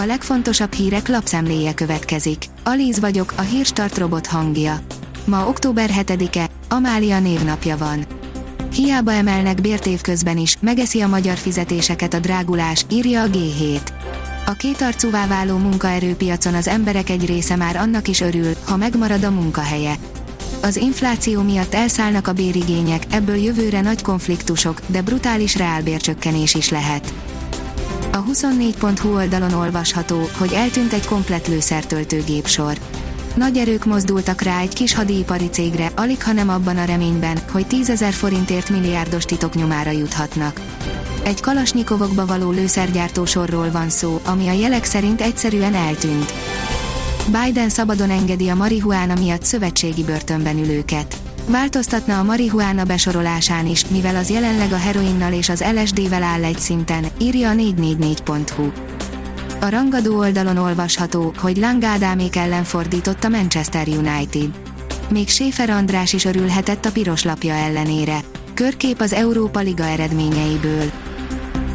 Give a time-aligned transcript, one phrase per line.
[0.00, 2.44] A legfontosabb hírek lapszemléje következik.
[2.64, 4.80] Alíz vagyok, a hírstart robot hangja.
[5.24, 8.06] Ma október 7-e, Amália névnapja van.
[8.72, 13.80] Hiába emelnek bért évközben is, megeszi a magyar fizetéseket a drágulás, írja a G7.
[14.46, 19.30] A kétarcúvá váló munkaerőpiacon az emberek egy része már annak is örül, ha megmarad a
[19.30, 19.94] munkahelye.
[20.62, 27.12] Az infláció miatt elszállnak a bérigények, ebből jövőre nagy konfliktusok, de brutális reálbércsökkenés is lehet.
[28.12, 32.78] A 24.hu oldalon olvasható, hogy eltűnt egy komplett lőszertöltőgépsor.
[33.34, 37.66] Nagy erők mozdultak rá egy kis hadipari cégre, alig ha nem abban a reményben, hogy
[37.66, 40.60] 10 ezer forintért milliárdos titoknyomára juthatnak.
[41.24, 46.32] Egy kalasnyikovokba való lőszergyártó sorról van szó, ami a jelek szerint egyszerűen eltűnt.
[47.26, 51.27] Biden szabadon engedi a marihuána miatt szövetségi börtönben ülőket.
[51.50, 56.58] Változtatna a marihuána besorolásán is, mivel az jelenleg a heroinnal és az LSD-vel áll egy
[56.58, 58.70] szinten, írja a 444.hu.
[59.60, 64.50] A rangadó oldalon olvasható, hogy Lang Ádámék ellen fordított a Manchester United.
[65.10, 68.18] Még Schäfer András is örülhetett a piros lapja ellenére.
[68.54, 70.90] Körkép az Európa Liga eredményeiből.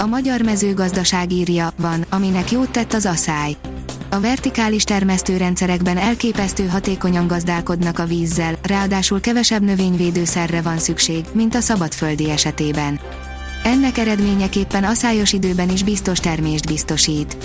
[0.00, 3.56] A magyar mezőgazdaság írja, van, aminek jót tett az aszály.
[4.14, 11.60] A vertikális termesztőrendszerekben elképesztő hatékonyan gazdálkodnak a vízzel, ráadásul kevesebb növényvédőszerre van szükség, mint a
[11.60, 13.00] szabadföldi esetében.
[13.64, 17.36] Ennek eredményeképpen aszályos időben is biztos termést biztosít.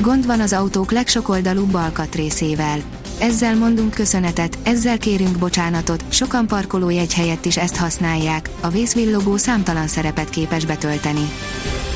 [0.00, 2.78] Gond van az autók legsokoldalúbb alkatrészével.
[3.20, 9.86] Ezzel mondunk köszönetet, ezzel kérünk bocsánatot, sokan parkolójegy helyett is ezt használják, a vészvillogó számtalan
[9.86, 11.28] szerepet képes betölteni.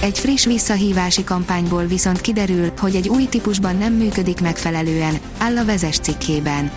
[0.00, 5.64] Egy friss visszahívási kampányból viszont kiderül, hogy egy új típusban nem működik megfelelően, áll a
[5.64, 6.70] vezes cikkében.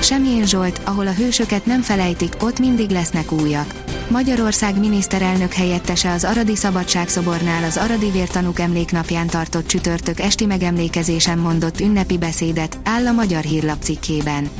[0.00, 3.74] Semjén Zsolt, ahol a hősöket nem felejtik, ott mindig lesznek újak.
[4.08, 11.80] Magyarország miniszterelnök helyettese az Aradi Szabadságszobornál az Aradi Vértanúk emléknapján tartott csütörtök esti megemlékezésen mondott
[11.80, 14.50] ünnepi beszédet, áll a Magyar Hírlap cikkében.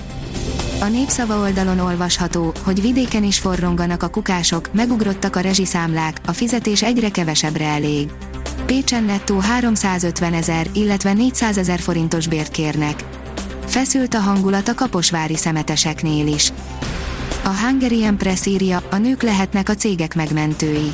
[0.80, 6.82] A népszava oldalon olvasható, hogy vidéken is forronganak a kukások, megugrottak a rezsiszámlák, a fizetés
[6.82, 8.10] egyre kevesebbre elég.
[8.66, 13.04] Pécsen nettó 350 ezer, illetve 400 ezer forintos bért kérnek.
[13.66, 16.52] Feszült a hangulat a kaposvári szemeteseknél is.
[17.44, 20.92] A Hungarian Press írja, a nők lehetnek a cégek megmentői.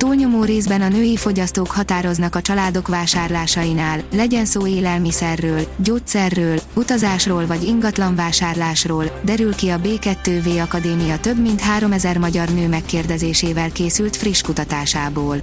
[0.00, 7.62] Túlnyomó részben a női fogyasztók határoznak a családok vásárlásainál, legyen szó élelmiszerről, gyógyszerről, utazásról vagy
[7.62, 14.40] ingatlan vásárlásról, derül ki a B2V Akadémia több mint 3000 magyar nő megkérdezésével készült friss
[14.40, 15.38] kutatásából.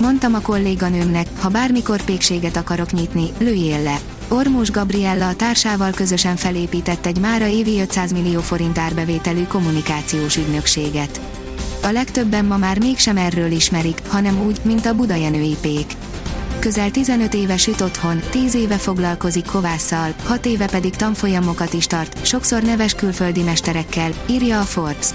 [0.00, 3.98] Mondtam a kolléganőmnek, ha bármikor pékséget akarok nyitni, lőjél le.
[4.28, 11.20] Ormós Gabriella a társával közösen felépített egy mára évi 500 millió forint árbevételű kommunikációs ügynökséget.
[11.82, 15.92] A legtöbben ma már mégsem erről ismerik, hanem úgy, mint a budajenői pék.
[16.58, 22.26] Közel 15 éve süt otthon, 10 éve foglalkozik kovásszal, 6 éve pedig tanfolyamokat is tart,
[22.26, 25.08] sokszor neves külföldi mesterekkel, írja a Forbes.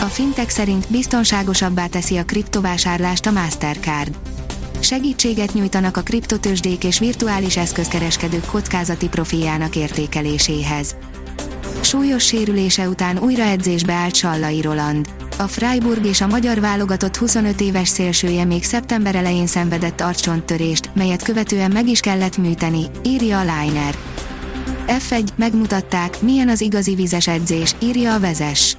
[0.00, 4.14] A fintek szerint biztonságosabbá teszi a kriptovásárlást a Mastercard.
[4.80, 10.96] Segítséget nyújtanak a kriptotősdék és virtuális eszközkereskedők kockázati profiljának értékeléséhez.
[11.82, 15.08] Súlyos sérülése után újra edzésbe állt Sallai Roland.
[15.38, 21.22] A Freiburg és a magyar válogatott 25 éves szélsője még szeptember elején szenvedett arccsontörést, melyet
[21.22, 23.94] követően meg is kellett műteni, írja a Liner.
[24.86, 28.76] F1, megmutatták, milyen az igazi vizes edzés, írja a vezes.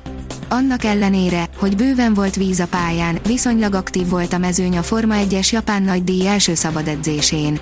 [0.50, 5.16] Annak ellenére, hogy bőven volt víz a pályán, viszonylag aktív volt a mezőny a Forma
[5.18, 7.60] 1-es japán nagydíj első szabad edzésén.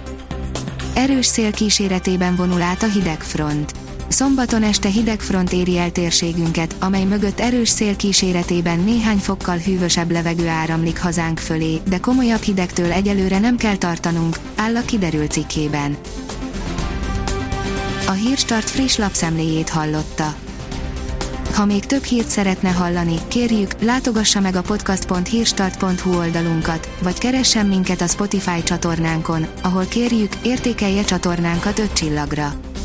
[0.93, 3.88] Erős szél kíséretében vonul át a hideg front.
[4.19, 10.11] Szombaton este hideg front éri el térségünket, amely mögött erős szél kíséretében néhány fokkal hűvösebb
[10.11, 15.97] levegő áramlik hazánk fölé, de komolyabb hidegtől egyelőre nem kell tartanunk, áll a kiderült cikkében.
[18.07, 20.35] A Hírstart friss lapszemléjét hallotta.
[21.53, 28.01] Ha még több hírt szeretne hallani, kérjük, látogassa meg a podcast.hírstart.hu oldalunkat, vagy keressen minket
[28.01, 32.53] a Spotify csatornánkon, ahol kérjük, értékelje csatornánkat 5 csillagra.